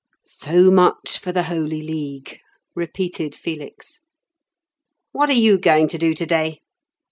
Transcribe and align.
"So 0.25 0.71
much 0.71 1.19
for 1.19 1.31
the 1.31 1.43
Holy 1.43 1.79
League," 1.83 2.39
repeated 2.75 3.35
Felix. 3.35 4.01
"What 5.11 5.29
are 5.29 5.33
you 5.33 5.59
going 5.59 5.87
to 5.89 5.99
do 5.99 6.15
to 6.15 6.25
day?" 6.25 6.57